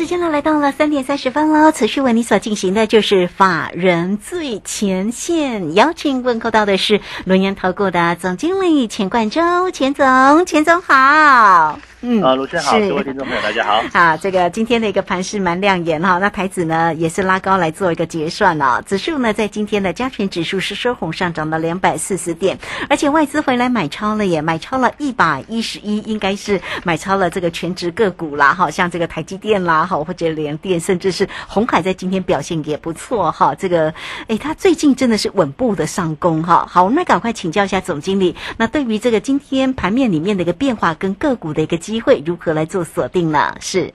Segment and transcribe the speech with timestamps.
[0.00, 1.72] 时间呢来到了三点三十分喽。
[1.72, 11.78] 持续为你所进行的就是法人最前线，邀请问候到的是龙岩投顾的总经理钱冠洲，钱总，钱总好。
[12.02, 13.82] 嗯，啊，卢先好，各位听众朋友，大家好。
[13.92, 18.80] 啊，这个今天的一个盘势蛮亮眼哈，那台子呢也是拉高来做一个结算了。
[18.86, 22.58] 指数呢在今天的加权指数是收红上涨了两百四十点，
[22.88, 33.54] 而且外资回来买超了也买超了一百一十一，应该是买超了这个全职个股啦，哈，像这个台积电啦，哈，或者联电，甚至是红海在今天表现也不错哈。
[33.54, 33.92] 这个，
[34.26, 36.66] 哎，他最近真的是稳步的上攻哈。
[36.66, 41.76] 好，我们来赶快请教一下总经理，那对于这个今天盘面里面的一个变化跟个股的一个。
[41.90, 43.52] 机会如何来做锁定呢？
[43.58, 43.92] 是，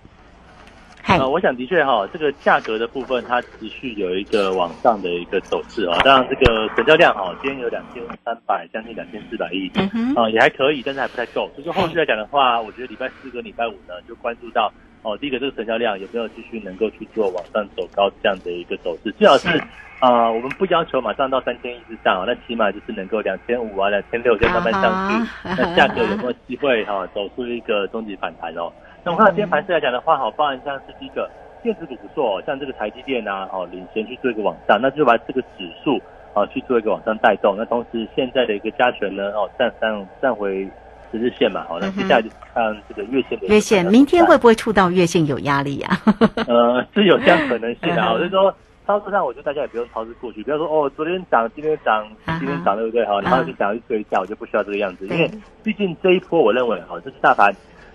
[1.07, 5.97] 呃，我想的确哈，这个价格的部分它持续有一个往上的一个走势啊。
[6.03, 9.71] 当然，这个成交量哈，今天有两千三百，将近两千四百亿，
[10.13, 11.49] 啊，也还可以，但是还不太够。
[11.55, 14.69] 就是后续来讲的话，我觉得礼拜四跟礼拜五呢，就关注到
[15.03, 19.47] 哦，第一个这个成交量有没有继续能够去做往上走高这样的一个走势，最好是。
[19.99, 25.29] 啊，我们不要求马上到三千一之上啊，那起码就是能够两千五啊、两千六再慢慢上去。
[25.43, 28.71] 那价格有没有机会哈走出一个终极反弹哦？
[29.03, 31.29] 那我看到今天盘势来讲的话，好，包含像是第一个
[31.63, 35.99] 电子股不错，像这个台积电啊，哦领先去做一个往上，那就把这个指数
[36.33, 37.55] 啊去做一个往上带动。
[37.57, 40.67] 那同时现在的一个加权呢，哦站上站回
[41.11, 45.89] 十日线嘛，好，那接下来就看这个月线的月线，明天会不会触到月线有压力呀？
[46.47, 48.53] 呃，是有这样可能性的，我是说。
[48.85, 50.43] 操作上，我觉得大家也不用操之过去。
[50.43, 52.07] 不要说哦，昨天涨，今天涨，
[52.39, 53.03] 今天涨，对不对？
[53.05, 55.07] 哈，然后就想要去追一下，我就不需要这个样子。
[55.07, 55.29] 因为
[55.63, 57.51] 毕竟这一波，我认为哈，就是大盘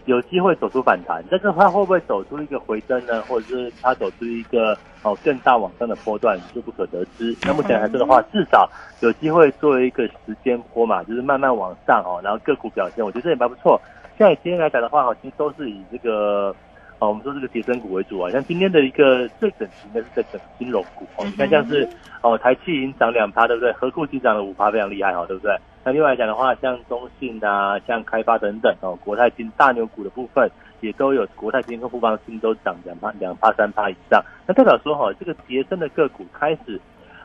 [0.06, 3.22] 有机会走出反弹，但是它会不会走出一个回升呢？
[3.22, 7.36] 或者是它走出一个哦更大往上的波段，就不可得知。
[7.42, 8.68] 那目前来说的话，至少
[9.00, 13.80] 有机会作为一个时间波嘛，就是慢慢往上哦，然后个股表现，我觉得这也蛮不错。
[14.18, 16.54] 现在今天来讲的话，哈，其实都是以这个。
[17.00, 21.88] 哦，我们说这个叠升股为主啊，像今天的一个最整齐的是在整金融股哦，你看像是
[22.20, 23.72] 哦台气已经涨两趴，对不对？
[23.72, 25.56] 和库已经涨了五趴，非常厉害哦，对不对？
[25.82, 30.46] 那另外来讲的话，像中信啊，像开发等等哦，国泰金大牛股的部分
[30.80, 36.78] 也都有，国泰金跟富邦金都涨两趴、两趴、三趴以上，那代表说哈，这个叠升的个股开始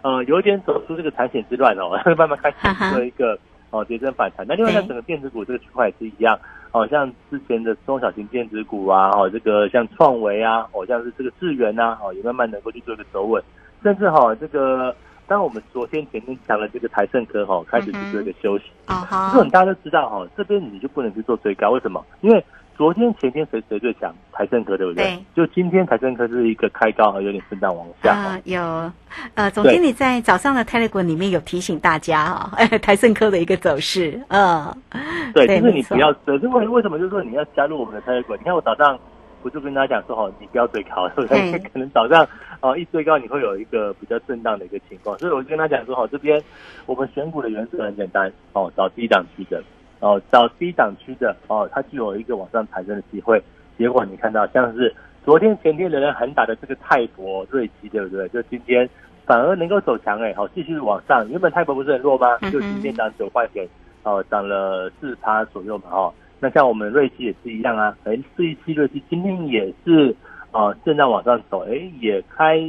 [0.03, 3.37] 呃有一点走出这个产险之乱哦， 慢慢开始做一个
[3.71, 4.45] 哦叠升反弹。
[4.47, 6.39] 那另外在整个电子股这个区块也是一样。
[6.75, 13.41] 好像之前的中小型电子股啊，哦，这个像创维啊，哦，像是这个智源呐，哦，也慢慢能够去做一个走稳，
[13.81, 14.93] 甚至哈，这个
[15.25, 22.05] 当我们昨天前面讲了这个台盛科哈，开始去做一个休息，啊哈，这种大家都知道哈，这边你就不能去做追高，为什么？
[22.19, 22.43] 因为
[22.77, 24.13] 昨天前天谁谁最强？
[24.33, 25.03] 台盛科对不对？
[25.05, 25.19] 对。
[25.33, 28.13] 就今天台盛科是一个开高，而有点震荡往下。
[28.13, 28.91] 啊，有。
[29.35, 34.21] 呃，总经理在早上的 Telegram 里面有提醒大家哈， 台盛科的一个走势。
[34.27, 34.75] 嗯。
[35.33, 36.37] 对，就是你不要追。
[36.37, 36.97] 为为什么？
[36.97, 38.37] 就是说你要加入我们的 Telegram。
[38.37, 38.99] 你看我早上
[39.41, 41.57] 我就跟大家讲说，哈，你不要追高， 对不对？
[41.71, 42.27] 可能早上
[42.59, 45.17] 哦一追高，你会有一个比较震荡的一个情况。
[45.19, 46.41] 所以我就跟他讲说，哈，这边
[46.85, 49.63] 我们选股的原则很简单，哦，找低档区的。
[49.99, 53.41] 哦，找低档区的哦，它就有一个往上抬升的机会。
[53.77, 58.27] 结果你看到像是昨天前天仍然很打的这个泰博瑞奇，对不对？
[58.29, 58.87] 就今天
[59.25, 61.27] 反而能够走强哎，好继续往上。
[61.29, 62.37] 原本泰博不是很弱吗？
[62.51, 63.67] 就今天涨九块钱，
[64.03, 66.13] 哦，涨了四趴左右嘛，哦。
[66.39, 70.15] 那像我们瑞奇也是一样啊，哎，四一七瑞奇今天也是
[70.51, 72.59] 哦，震荡往上走，哎，也开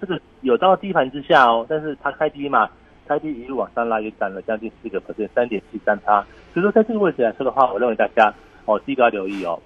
[0.00, 2.68] 这个有到低盘之下哦，但是它开低嘛。
[3.06, 6.24] 开低一路往上拉，也涨了将近四个百分，三点七三差。
[6.52, 8.32] 所以说，在这个位置来说的话，我认为大家
[8.64, 9.58] 哦，第一个要留意哦，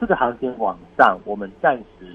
[0.00, 2.06] 这个行情往上，我们暂时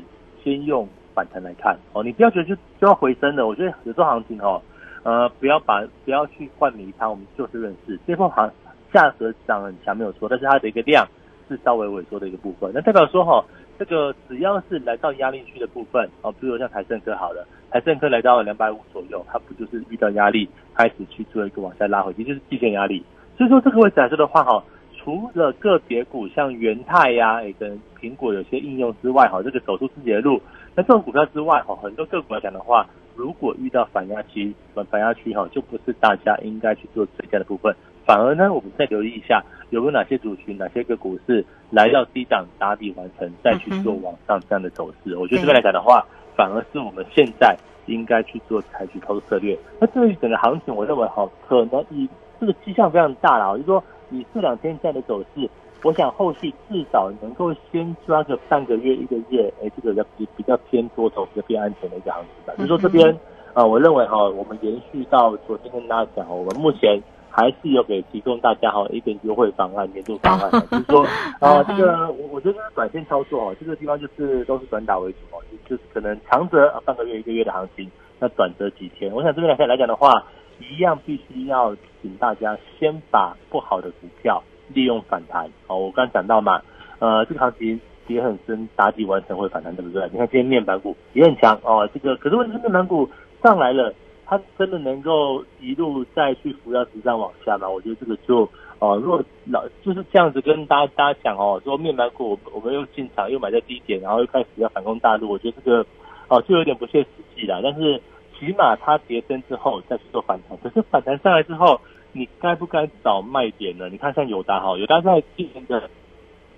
[0.44, 3.48] 先用反弹来看哦，你不要觉得就就要回升了。
[3.48, 4.62] 我觉得有时候行情哦，
[5.04, 8.00] 呃，不要把不要去换米仓，我们就事论事。
[8.06, 8.52] 这波行
[8.92, 11.08] 价格涨很强没有错，但是它的一个量
[11.48, 13.44] 是稍微萎缩的一个部分，那代表说哈。
[13.84, 23.04] 这个只要是来到压力区的部分，哦，比如像台盛科好了，台盛科来到了两百五左右，它不就是遇到压力，开始去做一个往下拉回，其实就是季线压力。
[23.38, 24.64] 所以说这个位置来说的话，哈，
[24.98, 30.42] 除了个别股像元泰呀，也跟苹果有些应用之外，哈，这个走出自己的路，
[30.76, 37.76] 那这种股票之外，哈，很多个股来讲的话，如果遇到反压期，反反压区，哈，就不是大家应该去做追加的部分。
[38.06, 45.16] 反而呢，我们再留意一下，有没有哪些族群、哪些个股是来到低档打底完成，再去做往上这样的走势。
[45.16, 46.06] 我觉得这边来讲的话，
[46.36, 47.56] 反而是我们现在
[47.86, 49.58] 应该去做采取操作策略。
[49.80, 52.10] 那对于整个行情，我认为哈，可能以
[52.40, 55.50] 这个迹象非常大了，就是说以这两天这样的走势，
[55.84, 62.54] 我想后续至少能够先抓个半个月一个月，哎，这个比比较偏多头、比较偏安全的一个行情吧。
[62.58, 63.18] 就是说这边
[63.54, 67.02] 啊，我认为哈，我们延续到昨天跟大家讲，我们目前。
[67.36, 71.04] 还是有给提供大家哈一点优惠方案、年度方案，就是说
[71.40, 77.90] 啊， 这个我我觉得短线操作哦，这个地方就是都是短打为主哦，就是可能长则半个月、一个月的行情，
[78.20, 79.12] 那短则几天。
[79.12, 80.24] 我想这边来来讲的话，
[80.60, 85.80] 一样必须要请大家先把不好的股票利用反弹哦。
[85.80, 86.62] 我刚讲到嘛，
[87.00, 90.08] 呃，这个行情跌很深，打底完成会反弹，对不对？
[90.12, 93.10] 你看今天面板股也很强哦，这个可是问题是面板股
[93.42, 93.92] 上来了。
[94.26, 97.70] 它真的能够一路再去扶摇直上往下吗？
[97.70, 98.50] 我觉得这个就
[98.80, 105.86] 呃，如果老就是这样子跟大家大家讲哦，说面板股我们又进场又买在低点，然后又开始要反攻大陆，我觉得这个
[106.30, 107.62] 哦就有点不切实际了。
[107.62, 108.02] 但是
[108.38, 111.80] 起码它跌升之后再去做反弹，可是反弹上来之后，
[112.12, 113.88] 你该不该找卖点呢？
[113.90, 115.90] 你看像友达哈，友达在今年的，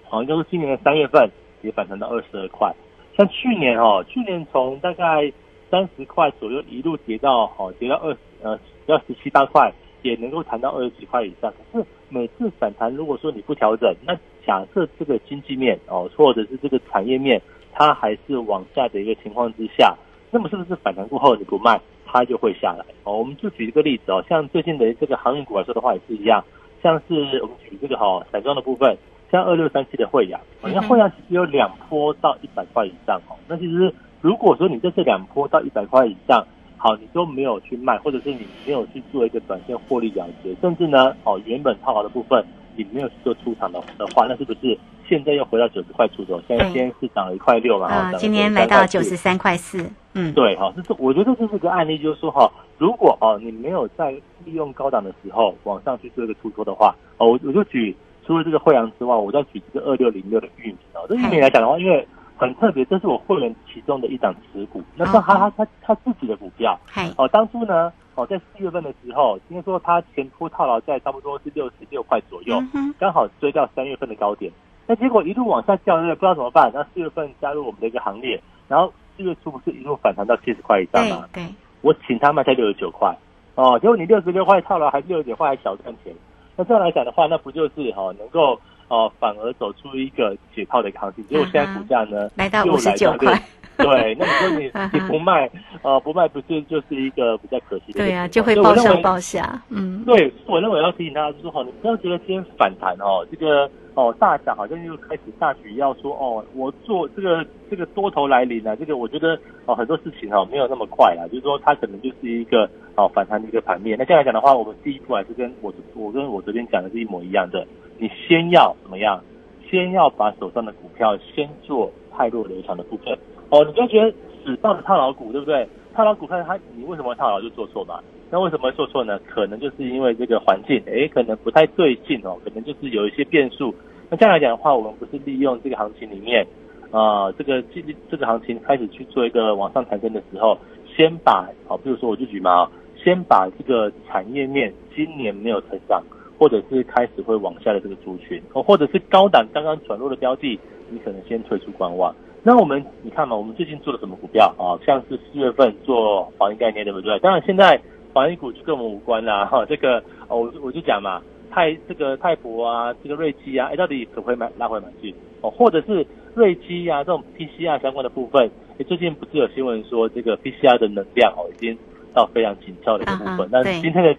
[0.07, 1.29] 好像就是今年的三月份
[1.61, 2.73] 也反弹到二十二块，
[3.17, 5.31] 像去年哦，去年从大概。
[5.75, 9.69] 三十块左右一路跌到哦，跌到二十呃要十七八块，
[10.03, 11.51] 也能够谈到二十几块以上。
[11.51, 14.17] 可是每次反弹，如果说你不调整，那
[14.47, 17.41] 假设这个经济面哦，或者是这个产业面，
[17.73, 19.93] 它还是往下的一个情况之下，
[20.31, 22.85] 那么是不是反弹过后你不卖，它就会下来？
[23.03, 26.41] 哦，我们就举一个例子哦，像最近的这个航运股来说的话也是一样，
[26.81, 28.97] 像是我们举这个哈散装的部分，
[29.29, 33.93] 像二六三七的惠阳，好像汇阳其实有两波到一百块以上哦，那其实。
[34.25, 36.43] 如果说你在这两波到一百块以上，
[36.77, 42.43] 好，你都没有去卖，或者是你没有去做一个短线获利了结，甚至呢，哦，原本套牢的部分
[42.75, 44.75] 你没有去做出场的的话，那是不是
[45.07, 46.41] 现在又回到九十块出头？
[46.47, 54.09] 现在先是涨了一块六嘛，啊，今天来到九十三块四，嗯，对，哈，这是我觉得这是个案例，就是说哈，如果哦你没有在
[54.43, 57.95] 利用高档的时候往上去做一个出脱的话，哦，我我就举
[58.25, 62.07] 除了这个惠阳之外，我再举这个二六零六的玉米哦，这玉米来讲的话，因为
[62.37, 66.77] 很特别，这是我会员其中的一档持股，那是他他他他自己的股票。
[67.17, 72.61] 哦，当初呢，哦，在四月份的时候，听说他前铺套牢在差不多是六十六块左右，
[72.99, 74.51] 刚好追到三月份的高点。
[74.85, 76.69] 那结果一路往下掉，不知道怎么办。
[76.73, 81.25] 那四月份加入我们的一个行列，然后四月初不是一路反弹到七十块以上吗？
[81.33, 81.43] 对，
[81.81, 83.15] 我请他卖在六十九块。
[83.55, 86.13] 哦，结果你六十六块套牢，还六十九块还小赚钱。
[86.57, 88.59] 那这样来讲的话，那不就是哈能够？
[88.87, 93.39] 哦，反而走出一个解套的一个行情，结果现在股价呢来到五十九块。
[93.77, 95.49] 对，那你说你你不卖，
[95.81, 97.99] 呃， 不卖不是就是一个比较可惜的。
[97.99, 99.61] 对呀，就会报上报下。
[99.69, 113.97] 嗯，对，我认为要提醒大家就是说，你不要觉得今天反弹哦，这个哦大涨好像又开始大举要说哦，我做这个这个多头来临啊，这个我觉得哦很多事情哈没有那么快啊，就是说它可能就是一个哦反弹的一个盘面。
[113.97, 117.65] 那这样来讲的话，我们第一步还是跟我我跟我昨天讲的是一模一样的。
[117.97, 119.21] 你先要怎么样？
[119.67, 123.17] 先要把手上的股票先做太弱流强的部分
[123.49, 123.65] 哦。
[123.65, 124.13] 你不要觉得
[124.43, 125.67] 死抱着套牢股，对不对？
[125.95, 127.99] 套牢股票它你为什么套牢就做错嘛？
[128.29, 129.19] 那为什么做错呢？
[129.27, 133.73] 可能就是因为这个环境，哎，可能不太对劲哦，可能就是有一些变数。
[134.09, 136.45] 那这样来讲的话，我们不是利用这个行情里面
[136.91, 137.81] 啊，这个这
[138.11, 146.03] 这个行情开始去做一个往上抬升的时候，先把好，比如说我就举嘛，先把这个产业面今年没有成长。
[146.37, 150.59] 或者是开始会往下的这个族群，哦，或者是高档刚刚转弱的标的，
[150.89, 152.13] 你可能先退出观望。
[152.47, 154.77] 那我们你看嘛，我们最近做了什么股票啊？
[154.85, 157.17] 像是四月份做防疫概念，对不对？
[157.17, 157.81] 当然现在
[158.13, 159.45] 防疫股就跟我们无关啦。
[159.49, 159.97] 哈，这个
[160.27, 165.11] 哦，我我就讲嘛，泰这个泰博啊，这个瑞基啊，哎，到底可不可以买拉回买去？
[165.41, 168.47] 哦，或者是瑞基啊这种 PCR 相关的部分，
[168.77, 171.75] 哎，最近不是有新闻说这个 PCR 的能量哦，已经
[172.13, 173.49] 到非常紧俏的一个部分。
[173.51, 174.15] 那今天的。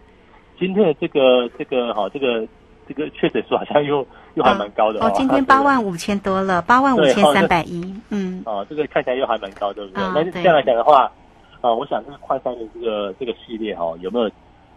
[0.59, 2.41] 今天的这个这个哈，这个
[2.87, 5.11] 这个确诊数好像又 又还蛮高的哦。
[5.15, 8.43] 今天八万五千多了，八万五千三百一，嗯。
[8.47, 10.03] 哦，这个看起来又还蛮高，对不对？
[10.15, 11.11] 那这样来讲的话，
[11.61, 14.31] 啊，我想这个快三的这个这个系列哈，有没有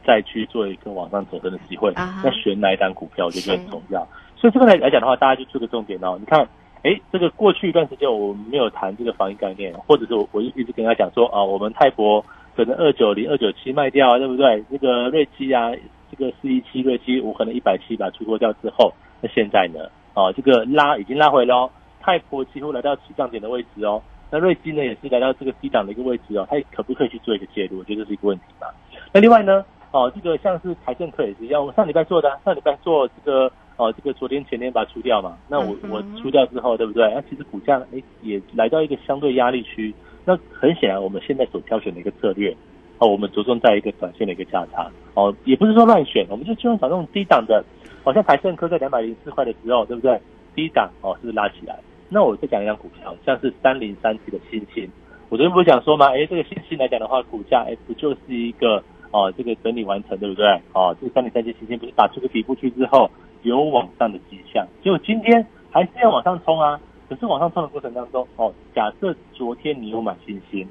[0.06, 1.94] 再去做一个往上走升的机会？
[1.96, 4.08] 那选哪一单股票就很重要。
[4.36, 6.18] 所以这个来来讲的话，大家就做个重点哦。
[6.20, 6.48] 你看，
[6.84, 12.24] 哎，这个过去一段时间我们没有谈这个防疫概念，或者是我我一直跟他讲说啊，我们泰博。
[12.56, 14.62] 可能二九零、二九七卖掉，对不对？
[14.70, 15.80] 这个瑞基啊，这
[16.20, 19.90] 个四一七瑞基，我可能一百七把出脱掉之后，那现在呢？
[20.14, 21.72] 哦，这个拉已经拉回喽，
[22.02, 24.02] 泰婆几乎来到起涨点的位置哦。
[24.32, 27.80] 那瑞基呢，也是来到这个低档的一个位置哦，它可不可以去做一个介入？
[27.80, 28.68] 我觉得这是一个问题嘛。
[29.14, 35.38] 那另外呢，哦，这个像是财政课也是一样，我上礼拜做的，上礼拜做这个，哦，这个昨天前天把它出掉嘛。
[35.48, 37.12] 那我我出掉之后，对不对？
[37.16, 39.94] 那其实股价哎也来到一个相对压力区。
[40.26, 42.56] 那很显然，我们现在所挑选的一个策略，
[43.00, 47.64] 哦，我们着重在一个短线的一个价差，哦，也不是说乱选，我们就希望找那种低档的，
[48.04, 50.20] 好像台盛科在两百零四块的时候，对不对？
[50.54, 51.80] 低档哦，是不是拉起来？
[52.10, 54.90] 那我再讲一张股票，像是三零三七的星星，
[55.30, 56.08] 我昨天不是讲说吗？
[56.08, 60.46] 哎，这个星星来讲的话，股价哎不就是一个哦，这个整理完成，对不对？
[60.74, 63.10] 哦，这个三零三七星星不是打出个底部去之后
[63.44, 66.80] 有往上的迹象，结果今天还是要往上冲啊！
[67.08, 70.68] 可是往上冲的过程当中，哦，假设昨天你有买星星，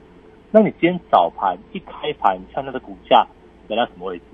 [0.50, 3.26] 那你今天早盘一开盘，看它的股价
[3.68, 4.24] 来到什么位置？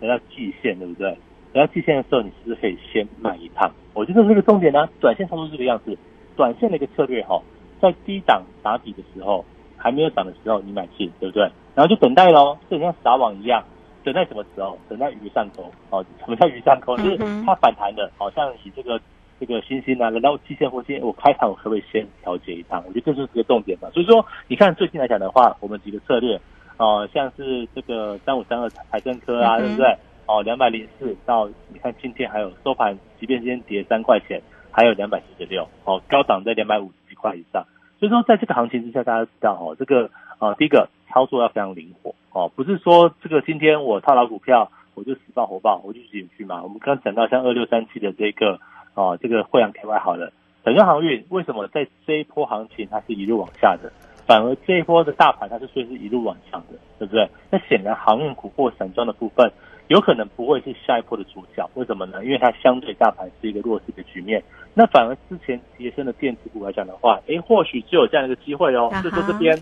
[0.00, 1.16] 来到季线，对不对？
[1.54, 3.70] 来到季线的时候，你是不是可以先买一趟？
[3.94, 5.96] 我觉得这个重点呢，短线操作这个样子。
[6.36, 7.40] 短线的一个策略哈，
[7.80, 9.44] 在低档打底的时候，
[9.76, 11.42] 还没有涨的时候，你买进，对不对？
[11.74, 13.62] 然后就等待喽，就像撒网一样，
[14.02, 14.78] 等待什么时候？
[14.88, 16.04] 等待鱼上钩哦。
[16.24, 16.96] 什么叫鱼上钩？
[16.98, 19.00] 就是它反弹的，好像以这个
[19.42, 22.80] 这个星星啊，来到期线或线，我开盘我可不可以先调节一趟？
[22.86, 23.90] 我觉得这就是个重点嘛。
[23.90, 26.40] 所以说，你看最近来讲的话，我们几个策略
[26.76, 29.98] 哦，像是这个三五三二财政科啊，对不对？
[30.26, 34.40] 哦，两百零四到你看今天还有收盘，即便今天跌三块钱。
[34.74, 37.62] 还有两百四十六，哦，高档在两百五十几块以上，
[38.00, 46.62] 所以说在这个行情之下，大家知道哦，这个呃，第一个操作要非常灵活哦，不是说这个今天我套牢股票，我就死爆活爆，我就进去嘛。
[46.62, 48.60] 我们刚刚讲到像二六三七的这个
[48.94, 50.32] 哦，这个惠阳 KY 好了，
[50.64, 53.92] 整个航运为什么在这一波行情它是一路往下的，
[54.26, 57.28] 反而这一波的大盘它是虽是一路往上的，对不对？
[57.50, 59.50] 那显然航运股或散装的部分。
[59.88, 62.24] 有可能不会是下一波的主角，为什么呢？
[62.24, 68.90] 因为它相对大盘是一个弱势的局面，那反而之前提升的电子股来讲的话，诶，或许就有这样一个机会哦。
[69.02, 69.54] 就说这边，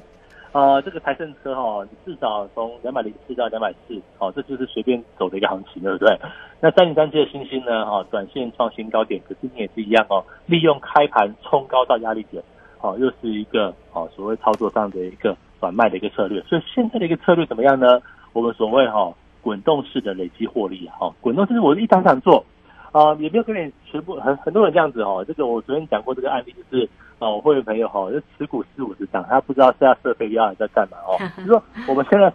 [0.53, 6.17] 呃，这个台盛车哈，至少从两百零四到两百四，哦，这就是随便走的一个行情，对不对？
[6.61, 12.43] 那三零三七的星星呢，哈，短线创新高点，可是你也是一样哦，利用开盘冲高到压力点，
[12.81, 16.41] 哦，又是一个哦所谓操作上的一个转卖的一个策略。
[16.43, 18.01] 所以现在的一个策略怎么样呢？
[18.33, 19.13] 我们所谓哈。
[19.43, 22.45] 滚动式的累积获利，哈，滚动式我一档档做，
[22.93, 25.25] 啊，也没有跟你全部很很多人这样子哦。
[25.27, 26.87] 这个我昨天讲过这个案例，就是
[27.21, 31.17] 啊，我会员朋友哈，就持股四五十张，他不知道是要设备要还在干嘛哦。
[31.37, 32.33] 就说我们现在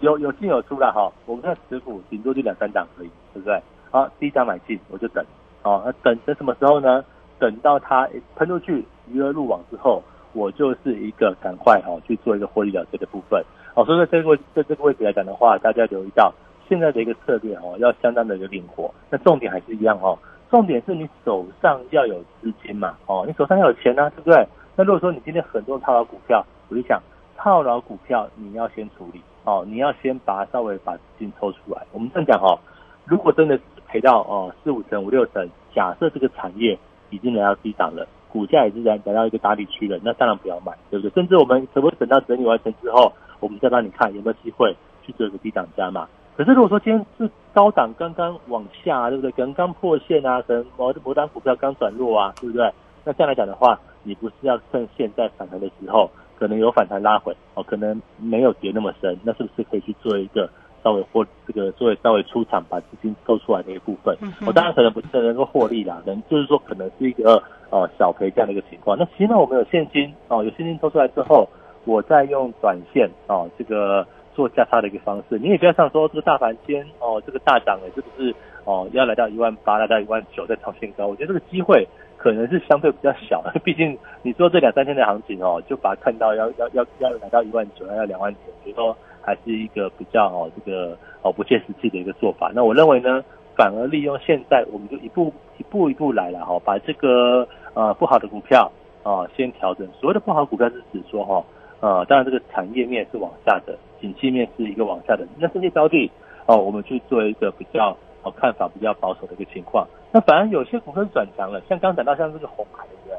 [0.00, 3.60] 有有进有出了哈，我们现在持股顶多就两三档而已，对不对？
[3.90, 5.22] 好，第一张买进我就等，
[5.64, 7.04] 哦，那等等什么时候呢？
[7.40, 10.00] 等到它喷出去余额入网之后，
[10.32, 13.44] 我就是一个赶快哈去做一个获利了结的部分。
[13.74, 16.32] 哦，所以在这个在这个位置来讲的话，大家留意到
[16.68, 18.94] 现在的一个策略哦，要相当的一个灵活。
[19.10, 20.16] 那重点还是一样哦，
[20.52, 24.46] 重点是你手上要有资金嘛，哦，你手上要有钱呢，对不对？
[24.76, 27.00] 那如果说你今天很多套牢股票，我就想
[27.38, 31.80] 套牢股票你要先处理哦，你要先把它稍微把资金抽出来。
[31.90, 32.60] 我们这样讲哦，
[33.06, 36.78] 如果真的赔到哦四五成五六成，假设这个产业
[37.08, 41.14] 已经来到低档了，股价也是来来到一个打底区了，那当然不要买，对不对？
[41.14, 43.10] 甚至我们可不可以等到整理完成之后？
[43.40, 46.06] 我们再帮你看有没有机会去做一个低档加码。
[46.36, 49.30] 可是如果说今天是高档刚刚往下，对不对？
[49.32, 52.72] 可能刚破线啊，可能某某单股票刚转弱啊，对不对？
[53.04, 60.48] 那这样来讲的话，你不是要趁现在反弹的时候，可能有反弹拉回哦，可能没有跌那么深，那是不是可以去做一个
[60.82, 64.16] 稍微获这个作为稍微出场把资金抽出来的一个部分？
[64.46, 68.96] 我当然可能不是能够获利啦，可能就是说可能是一个呃小赔这样的一个情况。
[68.98, 71.46] 那起码我们有现金哦，有现金抽出来之后。
[71.84, 78.34] 我再用短线哦，这个做价差的一个方式，你也不要想说这个大盘先哦，这个大涨哎，是不是
[78.64, 81.06] 哦要来到一万八，来到一万九再创新高？
[81.06, 81.86] 我觉得这个机会
[82.16, 92.50] 可能是相对比较小， 毕竟你说这两三天的行情哦，就把它看到要要要要来到一万九，要两万九，所以说还是一个比较哦这个哦不切实际的一个做法。
[92.54, 93.22] 那我认为呢，
[93.54, 98.70] 反而利用现在，我们就一步一步一步来了哈，把这个呃不好的股票
[99.02, 99.86] 啊先调整。
[100.00, 101.44] 所谓的不好股票是指说哈。
[101.82, 105.26] 啊，当然这个产业面是往下的，景气面是一个往下的。
[105.36, 106.08] 那这些标的
[106.46, 109.84] 哦，我们去做一个比较哦看法比较保守的一个情况。
[110.12, 113.16] 那反而有些股份转强了，像刚讲到像这个红海，对不对？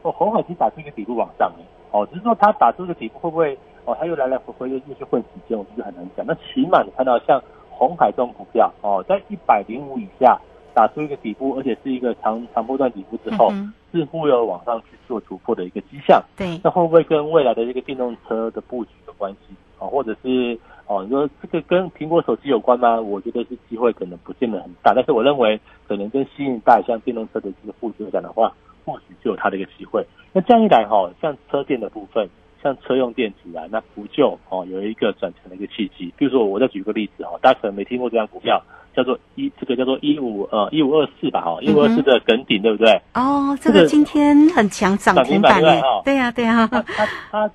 [0.00, 1.52] 哦，红海其实打出一个底部往上
[1.90, 6.24] 哦，只是说它打出一个底部会不会哦，它又来来回回又又去混时间，我觉得很难讲。
[6.26, 7.38] 那起码你看到像
[7.68, 10.40] 红海这种股票哦，在一百零五以下。
[10.78, 13.52] 打出一个底部，而且是一个长长波段底部之后，
[13.90, 16.22] 似乎有往上去做突破的一个迹象。
[16.36, 19.82] 对，那会不会跟未来的这个电动车的布局有关系啊？
[19.88, 20.56] 或者是
[20.86, 23.00] 哦，你说这个跟苹果手机有关吗？
[23.00, 28.52] 我觉得是机会可能不见得很大，但是我认为可能跟新一代像电动车的这个布局来讲的话，
[28.84, 30.06] 或许就有它的一个机会。
[30.32, 32.28] 那这样一来哈，像车电的部分，
[32.62, 36.12] 像车用电子啊，那不就哦有一个转成的一个契机？
[36.16, 38.62] 比如说，我再举个例子哦，大家可能没听过这张股票。
[38.96, 43.00] 叫做一，这个叫做一五呃一五二四吧，哈，一五二四的梗顶，对不对？
[43.14, 45.62] 哦，这个今天很强，涨停板，
[46.04, 46.66] 对呀，对呀。
[46.66, 46.82] 他
[47.30, 47.50] 他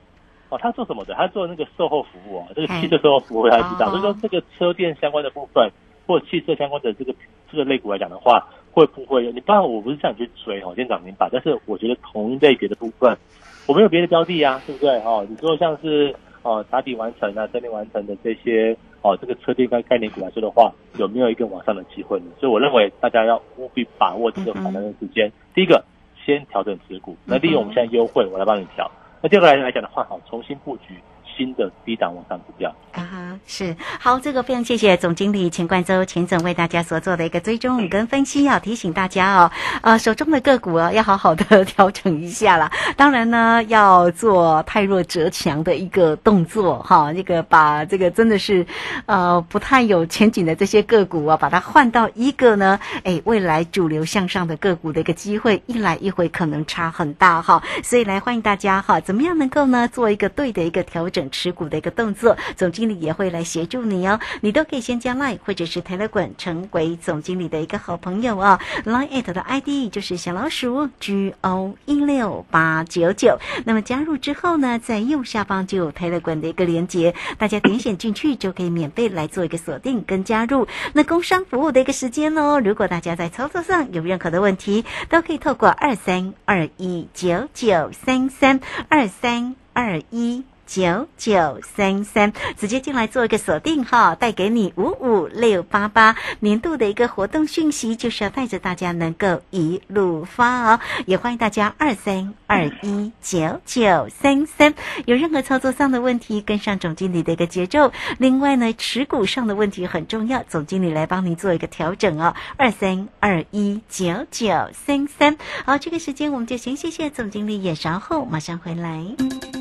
[0.47, 1.13] 哦，他做什么的？
[1.15, 3.89] 他做那个售后服务啊，这个汽车售后服务他知道。
[3.89, 5.69] 所以说，这个车电相关的部分，
[6.07, 7.13] 或汽车相关的这个
[7.51, 9.29] 这个类股来讲的话，会不会？
[9.33, 11.27] 你当然我不是叫你去追哦，先涨明白。
[11.29, 13.17] 但是我觉得同一类别的部分，
[13.65, 14.89] 我没有别的标的啊，对不对？
[14.99, 22.25] 哦，你说像是哦打底完成啊、整理完成的这些哦，这个车电概概念股来说的话，有没有一个往上的机会呢？
[22.39, 25.31] 所以我认为大家要务必把握这个反弹的时间。
[25.53, 25.83] 第一个，
[26.25, 28.89] 先调整持股，那利用我们现在优惠，我来帮你调。
[29.21, 30.95] 那第二个来来讲的话，好，重新布局
[31.35, 32.73] 新的低档往上股票。
[32.91, 42.71] 啊，是好，这个非常谢谢总经理钱冠洲钱总为大家所做的一个追踪跟分析，要提醒大家哦，呃，手中的个股啊，要好好的调整一下啦。
[42.95, 48.65] 当然呢，要做太弱折强的一个动作哈，这个把这个真的是
[49.07, 57.63] 呃不太有前景的这些个股啊，把它换到一个呢，哎，未来主流向上的个股的一个机会，一来一回可能差很大哈。
[57.81, 62.37] 所以来欢迎大家哈，怎么样能够呢做一个对的一个调整持股的一个动作？
[62.55, 68.59] 总经理也会来协助你哦，你都可以先加 Line 或者是 tele 港成为总经理的一个好朋友哦。
[68.85, 73.37] Line at 的 ID 就是小老鼠 G O 一六八九九。
[73.65, 80.67] 那么加入之后呢，在右下方就有 tele 港的一个连接，大家点选进去就可以免费来做一个锁定跟加入。
[80.93, 90.43] 那工商服务的一个时间哦，如果大家在操作上有任何的问题，都可以透过二三二一九九三三二三二一。
[90.65, 100.79] 九九三三，直接进来做一个锁定哈，带给你五五六八八年度的一个活动讯息，就是要带着大家能够一路发哦。
[101.05, 104.73] 也欢迎大家二三二一九九三三，
[105.05, 107.91] 有任何操作上的问题，跟上总经理的一个节奏。
[108.17, 112.35] 另外呢，持股上的问题很重要，总经理来帮您做一个调整哦。
[112.57, 119.03] 二三二一九九三三，好，这个时间我们就先谢谢总经理，也稍后马上回来。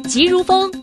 [0.08, 0.70] 急如风，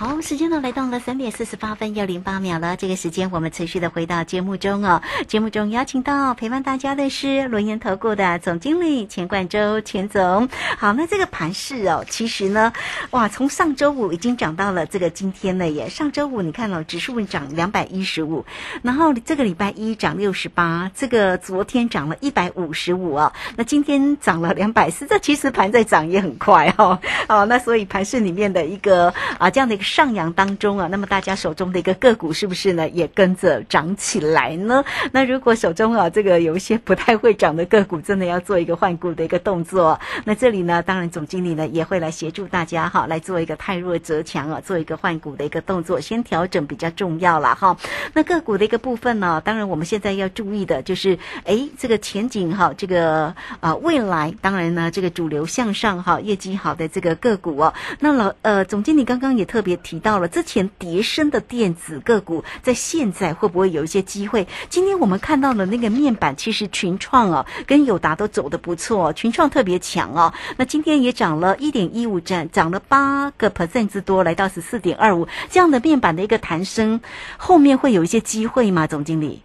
[0.00, 2.76] 好，时间呢来到了三点四十八分又零八秒了。
[2.76, 5.02] 这个时间我们持续的回到节目中哦。
[5.26, 10.48] 节目中邀请到陪伴大家的是轮源投顾的总经理钱冠洲钱总。
[10.78, 12.72] 好，那这个盘势哦，其实呢，
[13.10, 15.88] 哇，从上周五已经涨到了这个今天了耶。
[15.88, 18.46] 上周五你看哦，指数涨两百一十五，
[18.82, 27.00] 然后这个礼拜一涨六十八，这个昨天涨了一百五十五哦，那今天涨了两百四，这其实盘在涨也很快哦。
[27.28, 29.87] 哦，那所以盘市里面的一个啊这样的一个。
[29.88, 34.84] 上扬当中啊，那么大家手中的一个个股是不是呢，也跟着涨起来呢？
[35.12, 47.74] 那如果手中啊这个有一些不太会涨的个股，真的要做一个换股的一个动作，那这里呢，当然总经理呢也会来协助大家哈，来做一个太弱则强啊，做一个换股的一个动作，先调整比较重要了哈。
[48.12, 59.77] 那个股的一个部分呢，当然我们现在要注意的就是，哎，这个前景哈，这个啊未来，当然呢这个主流向上哈，业绩好的这个个股哦，那老呃总经理刚刚也特别。
[59.78, 64.46] 提到了之前跌升的电子个股，在现在会不会有一些机会？
[64.68, 70.32] 今天我们看到的那个面板，其实群创哦跟友达都走的不错，群创特别强哦。
[70.56, 75.26] 那今天也涨了一点一五站，涨了八个 percent 之多，来到十四点二五。
[75.48, 77.00] 这样的面板的一个弹升，
[77.38, 78.86] 后面会有一些机会吗？
[78.86, 79.42] 总经理？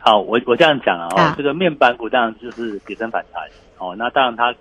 [0.00, 3.42] 好，我我这样讲啊，这个面板股当然就是跌升反弹
[3.78, 3.94] 哦。
[3.98, 4.54] 那当然它。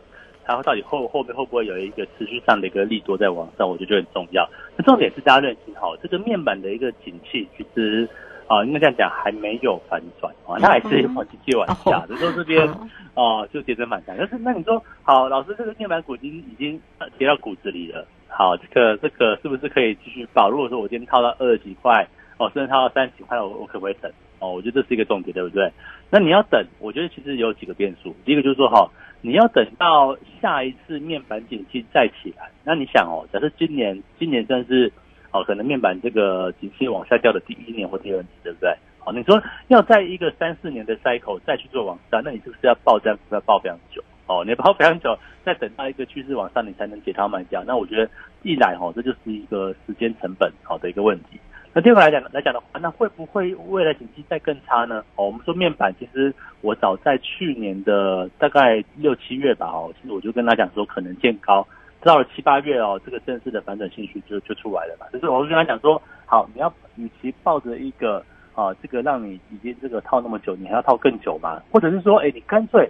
[0.55, 3.67] 它到底后后面会不会有一个持续上的一个力度在往上？
[3.67, 4.47] 我觉得就很重要。
[4.75, 8.07] 那重点是大家认清好，这个面板的一个景气，其实
[8.47, 12.05] 啊，应该这样讲，还没有反转啊，它还是往继续往下。
[12.07, 12.67] 就说这边
[13.13, 14.15] 啊，就跌升反弹。
[14.17, 16.81] 但是那你说，好，老师，这个面板股已经已经
[17.17, 18.05] 跌到骨子里了。
[18.27, 20.49] 好，这个这个是不是可以继续保？
[20.49, 24.11] 如果说我今天套到二十几块，哦，甚至套到三十几块，我我可不可以等？
[24.41, 25.71] 哦，我觉得这是一个重点，对不对？
[26.09, 28.13] 那你要等，我觉得其实有几个变数。
[28.25, 28.89] 第一个就是说，哈，
[29.21, 32.49] 你要等到下一次面板景气再起来。
[32.65, 34.91] 那你想哦，假设今年今年算是
[35.31, 38.75] 哦，可能面板这个景气往下掉的第一年或第二年，对不对？
[38.97, 44.03] 好，你说要在一个三四年的 cycle 再去做往上，那你是不是要报价要爆非常久？
[44.27, 47.63] 哦，你爆非常久，再等到一个趋势往上，你才能解套卖掉。
[47.65, 48.09] 那我觉得
[48.43, 51.39] 一来哦，这就是一个时间成本好的一个问题。
[51.73, 55.01] 那第二个来讲来讲的话，那会不会未来景气再更差呢？
[55.15, 61.65] 哦，我们说面板，其实我早在去年的大概六七月吧，哦，其实我就跟他讲说，可能见高，
[62.01, 65.05] 到了七八月哦，这个正式的反转信息就就出来了嘛。
[65.13, 68.21] 就是我跟他讲说，好，你要与其抱着一个
[68.53, 71.61] 啊，这个让你已经这个套那么久，你还要套更久嘛？
[71.71, 72.89] 或者是说，哎，你干脆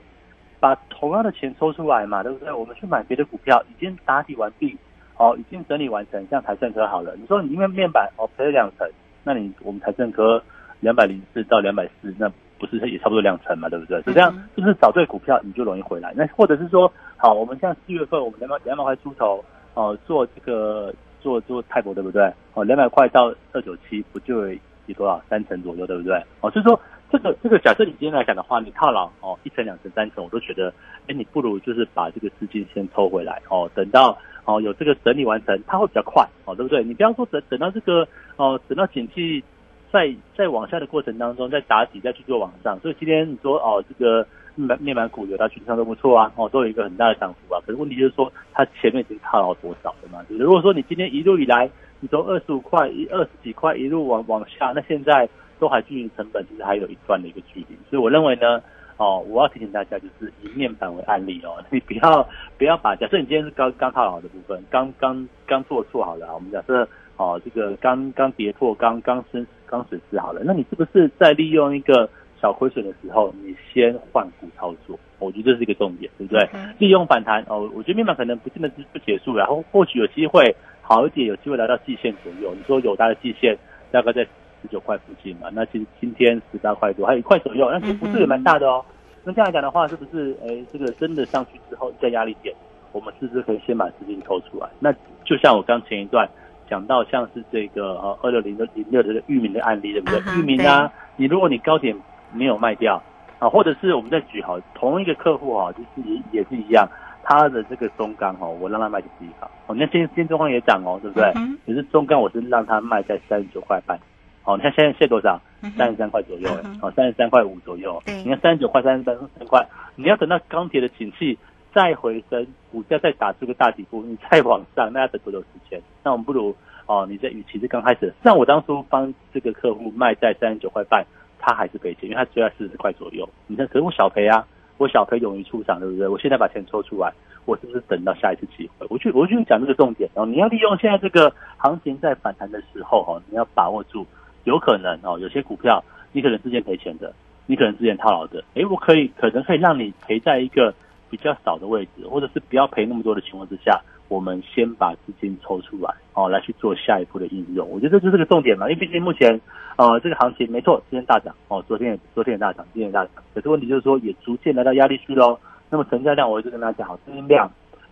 [0.60, 2.52] 把同样的钱抽出来嘛，对不对？
[2.52, 4.76] 我们去买别的股票，已经打底完毕。
[5.22, 7.16] 哦，已经整理完成，像台盛科好了。
[7.16, 8.90] 你说你因为面板哦赔了两成，
[9.24, 10.42] 那你我们台盛科
[10.80, 14.02] 两百零四到两百四，那不是也差不多两成嘛，对不对？
[14.02, 16.12] 就这样，就是找对股票你就容易回来。
[16.16, 22.24] 那或者是说，好，我们像四月份我们两百两百块出头哦，做这个做做泰博对不对？
[22.56, 24.48] 哦，两百块到二九七，不就
[24.88, 26.16] 有多少三成左右对不对？
[26.40, 26.82] 哦，所以说
[27.12, 30.74] 这个这个假设你今天来讲的话，你套牢哦一层两层三层，我都觉得，
[31.08, 34.18] 哎，你不如就是把这个资金先抽回来哦，等到。
[34.46, 36.84] 哦，有这个整理完成，它会比较快，哦，对不对？
[36.84, 39.44] 你不要说等等到这个，哦，等到景气
[39.92, 42.80] 在在往下的过程当中，再打底再去做往上。
[42.80, 44.26] 所以今天你说哦，这个
[44.56, 47.62] 面板面板股有它趋势上都不错啊，哦，都有一个很大的涨幅啊。
[47.66, 50.24] 可是问题就是说，它前面已经套牢多少了嘛？
[50.30, 57.78] 就是如果说你今天一路以来，你从二十五块一二十几块一路往往下，那现在都还距离成本其实还有一段的一个距离。
[57.90, 58.62] 所以我认为呢。
[58.98, 62.28] 哦，我要提醒大家，就是以面板为案例哦， 你不要
[62.58, 75.00] 不要把假设你今天是刚刚套好的部分，刚刚刚做错好了，我们假设哦这个刚刚跌破，刚刚升刚损失好了，那你是不是在利用一个小亏损的时候，你先换股操作？
[75.20, 76.50] 我觉得这是一个重点，对不对？
[76.78, 82.54] 利用反弹哦，我觉得面板可能不见得是不结束，然后或许有机会好一点，有机会来到季线左右。
[82.56, 83.58] 你说有它的季线
[83.92, 84.28] 大概在。
[84.62, 88.84] 十九块附近嘛，那其实今天十八块多，还有一块左右，那其实不是也蛮大的哦。
[89.24, 92.56] 那这样来讲的话，是不是哎，这个真的上去之后在压力点，
[92.92, 94.68] 我们是不是可以先把资金抽出来？
[94.80, 94.92] 那
[95.24, 96.28] 就像我刚前一段
[96.68, 100.20] 讲到，像是这个呃二六零的零六这个域名的案例，对不对？
[100.40, 101.96] 域名啊，你如果你高点
[102.34, 103.02] 没有卖掉
[103.38, 106.88] 啊，或者是我们在举好同一个客户哈，就是也也是一样，
[107.24, 111.32] 他的这个中钢哈，我让他卖第一好，哦，那今天中钢也涨哦，对不对？
[111.68, 114.00] 可是中钢我是让他卖在三十九块半。
[114.44, 115.40] 好，你看现在现多少？
[115.78, 118.02] 三十三块左右，哎，好，三十三块五左右。
[118.08, 119.64] 你看三十九块、三十三三块，
[119.96, 121.38] 你要等到钢铁的景气
[121.72, 125.80] 再回升，股价再打出个大底部，你再往上，那要等多久时间？
[126.04, 126.56] 那我们不如
[126.88, 131.06] 哦，你在与其是刚开始，像我当初帮这个客户卖在三十九块半，
[131.38, 133.30] 他还是赔钱，因为他追在四十块左右。
[133.46, 134.44] 你看，可是我小赔啊，
[134.80, 136.08] 我小赔勇于出场，对不对？
[136.08, 137.14] 我现在把钱抽出来，
[137.46, 138.88] 我是不是等到下一次机会？
[138.90, 144.04] 我去，我去讲这个重点哦，你要利用现在这个行情在反弹的时候哦，你要把握住。
[144.44, 147.14] 有可能哦，有些股票你可能之前赔钱的，
[147.46, 150.74] 你可能之前套牢的，哎，我可以可能可以让你赔在一个
[151.10, 157.68] 比较少的位置，或者是不要赔那么多的情况之下，我们先把资金抽出来哦，来去做下一步的应用。
[157.70, 159.40] 我觉得这就是个重点嘛，因为毕竟目前
[159.78, 165.40] 呃这个行情没错，今天大涨哦，昨天也昨天也大涨，今天也大涨，可是问题就是说也逐渐来到压力区喽。
[165.70, 167.50] 那么成交量我一直跟大家讲好，资金量。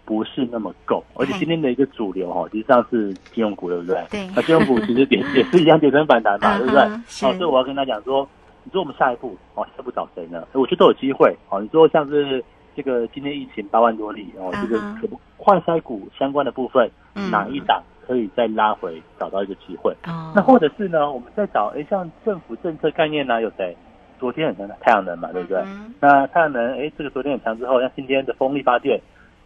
[0.10, 4.04] 不是那么够，而且今天的一个主流哈，实际上是金融股，对不对？
[4.10, 4.28] 对。
[4.36, 6.82] 那金融股其实也也是一样跌升反弹嘛， 对不对？
[6.82, 8.28] 好，所以我要跟他讲说，
[8.64, 10.44] 你说我们下一步哦，下一步找谁呢？
[10.54, 11.32] 我觉得都有机会。
[11.52, 12.44] 哦，你说像是
[12.76, 16.90] 这个今天疫情八万多例哦，这个可不快筛股相关的部分，
[17.30, 19.96] 哪一档可以再拉回找到一个机会？
[20.08, 20.34] 哦。
[20.36, 23.78] 那或者是呢，我们再找哎，像政府政策概念呢，有谁？
[24.20, 25.64] 昨天很强的太阳能嘛，对不对？
[26.00, 29.00] 那太阳能哎，这个昨天很强之后，像今天的风力发电。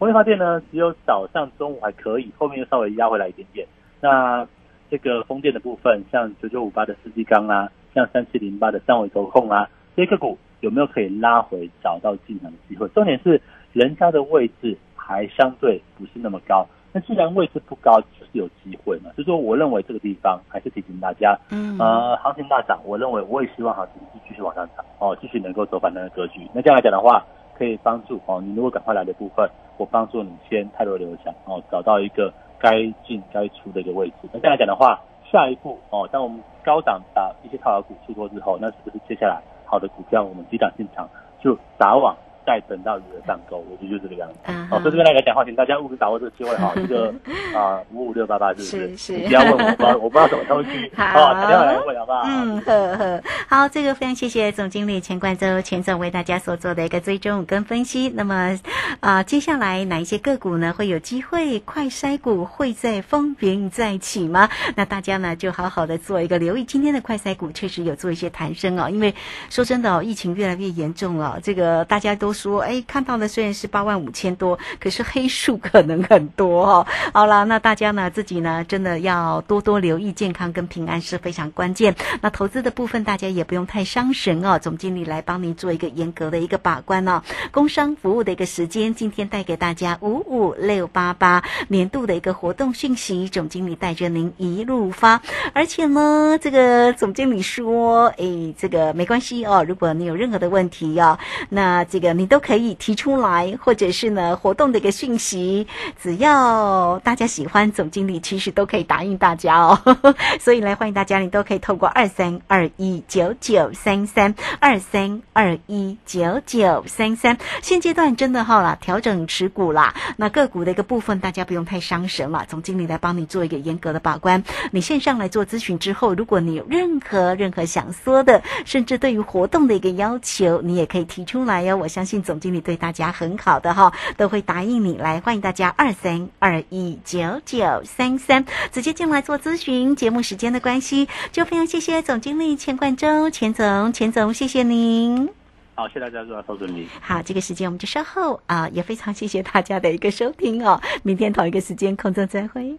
[0.04, 3.66] 风力发电呢，只有早上、中午还可以，后面又稍微压回来一点点。
[4.02, 4.46] 那
[4.90, 12.86] 这个风电的部分，像九九五八的四季钢啊，像三七零八的三维投控啊，这些个股有没有可以拉回找到进场的机会？
[12.88, 13.40] 重点是
[13.72, 16.66] 人家的位置还相对不是那么高。
[16.92, 19.10] 那既然位置不高，就是有机会嘛。
[19.14, 26.46] 所以说，我认为这个地方还是提醒大家，嗯，呃，行情大涨，我认为我也希望行情是继续往上涨哦，继续能够走反弹的格局。
[26.52, 27.24] 那这样来讲的话。
[27.56, 34.28] 可以帮助哦，你如果赶快来的部分，我帮助你先太多留下哦，找到一个该进该出的一个位置。
[34.32, 41.08] 那这样来讲的话，下一步哦，当我们高档把一些套牢股出脱之后，那是不是接下来好的股票我们低档进场
[41.40, 44.38] 就打网再等到余额上钩，我觉得就是这个样子。
[44.44, 46.72] 嗯好，所以这边来讲话，请大家务必把握这个机会哈。
[46.76, 47.14] 这个
[47.54, 49.18] 啊五五六八八是不是是？
[49.18, 52.22] 不要问我，我不知道我不知道什么东西， 好哦，打电话来问好不好？
[52.26, 58.08] 嗯，呵呵，好，这个非常谢谢总经理钱冠洲钱总为大家所做的一个追踪跟分析。
[58.08, 58.58] 那么，
[59.00, 64.48] 啊、接下来哪一些个股呢会有机会快筛股会在风云再起吗？
[64.76, 66.64] 那大家呢就好好的做一个留意。
[66.64, 69.14] 今天的快筛股确实有做一些弹升哦，因为
[69.50, 76.86] 说真的哦，疫情越来越严重了，这个大家都说，哎，看到的虽然是八万五千多，可是黑数可能很多哦。
[77.14, 81.94] 好了，那大家呢自己呢真的要多多留意健康跟平安是非常关键。
[82.20, 87.22] 那投资的部分大家也不用太伤神哦，总经理来帮您做一个严格的一个把关哦。
[87.52, 95.22] 工商服务的一个时间，今天带给大家五五六八八年度的一个活动讯息，总经理带着您一路发。
[95.52, 101.18] 而且呢，这个总经理说，诶，这个没关系哦，如果你有任何的问题哦，
[101.50, 105.66] 那这个你你都可以提出来，或者是呢活动的一个讯息，
[106.02, 109.78] 只要大家喜欢，总经理其实都可以答应大家哦。
[110.40, 117.36] 所以来欢迎大家，你都可以透过二三二一九九三三二三二一九九三三。
[117.60, 124.42] 现阶段真的哈啦，调整持股啦，那个股的一个部分大家不用太伤神了，总经理来帮你做一个严格的把关。
[124.70, 131.76] 你线上来做咨询之后，如果你有任何任何想说的，甚至对于活动的一个要求，你也可以提出来哟。
[131.76, 135.20] 我相信总经理对大家很好的哈，都会答应你来。
[135.20, 139.96] 欢迎大家二三二一九九三三直接进来做咨询。
[139.96, 145.28] 节目时间的关系，就非常谢谢总经理钱冠周钱总，钱总谢谢您。
[145.76, 146.88] 好，谢谢大家，收顺利。
[147.00, 150.80] 好，这个时间我们就稍后啊、也非常谢谢大家的一个收听哦。
[151.02, 152.78] 明天同一个时间空中再会。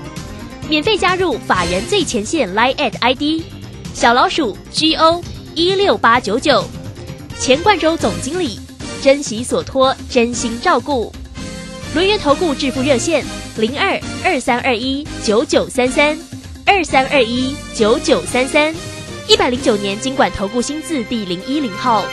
[0.69, 3.43] 免费加入法人最前线 Line at ID
[3.93, 5.21] 小老鼠 G O
[5.53, 6.63] 一六八九九，
[7.37, 8.57] 钱冠洲总经理，
[9.01, 11.13] 珍惜所托，真心照顾。
[11.93, 13.25] 轮源投顾致富热线
[13.57, 16.17] 零二二三二一九九三三
[16.65, 18.73] 二三二一九九三三，
[19.27, 22.05] 一百零九年经管投顾新字第零一零号。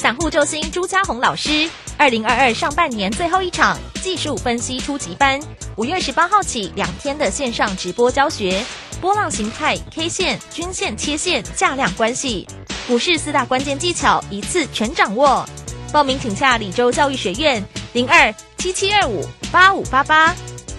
[0.00, 5.38] 散户救星朱家红老师，二零二二上半年最后一场技术分析初级班，
[5.76, 8.64] 五月十八号起两天的线上直播教学，
[9.02, 12.48] 波浪形态、K 线、均线、切线、价量关系，
[12.86, 15.46] 股市四大关键技巧一次全掌握。
[15.92, 20.34] 报名请下李州教育学院零二七七二五八五八八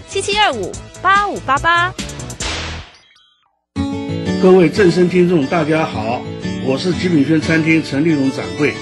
[0.08, 1.94] 七七二五八五八八。
[4.42, 6.20] 各位正声听众，大家好，
[6.66, 8.74] 我是极品轩餐厅陈立荣掌柜。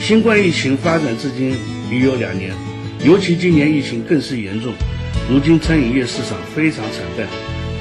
[0.00, 1.58] 新冠疫情发展至今
[1.90, 2.54] 已有两年，
[3.04, 4.72] 尤其今年疫情更是严重，
[5.30, 7.26] 如今餐饮业市场非常惨淡。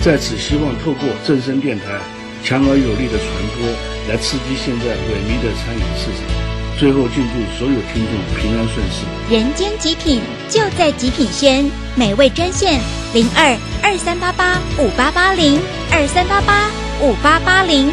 [0.01, 1.99] 在此，希望透过正声电台
[2.43, 3.65] 强而有力的传播，
[4.07, 9.35] 来刺激现在萎靡的餐饮市场，最后敬祝所有听众平安顺遂。
[9.35, 12.79] 人间极品就在极品轩，美味专线
[13.13, 15.59] 零二二三八八五八八零
[15.91, 16.69] 二三八八
[17.01, 17.87] 五八八零。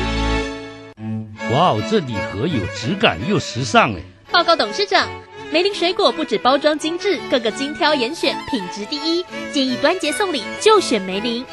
[1.51, 4.01] 哇哦，这礼盒有质感又时尚哎！
[4.31, 5.09] 报告董事长，
[5.53, 11.45] 梅林水果不止包装精致，个个精挑严选，品质第一，建议端节送礼就选梅林。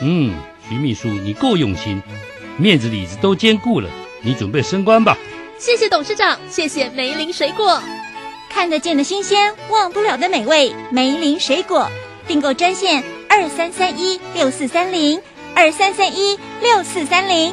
[0.00, 0.32] 嗯，
[0.68, 2.00] 徐秘书你够用心，
[2.56, 3.90] 面子里子都兼顾了，
[4.22, 5.18] 你准备升官吧？
[5.58, 7.82] 谢谢董事长，谢谢梅林水果。
[8.48, 11.90] 看得见的新鲜，忘不了的美味，梅林水果
[12.28, 15.20] 订购专线二三三一六四三零
[15.56, 17.52] 二三三一六四三零。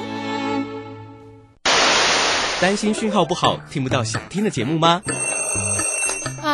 [2.62, 5.02] 担心讯号不好，听不到想听的节目吗？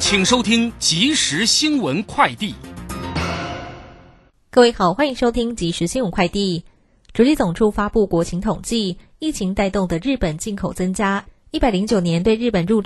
[0.00, 2.54] 请收听即时新闻快递。
[4.50, 6.64] 各位好，欢迎收听即时新闻快递。
[7.12, 12.78] 主计总处发布国情统计，疫情带动的日本进口增加，一百零九年对日本入。